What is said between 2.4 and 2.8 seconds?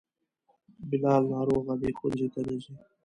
نه ځي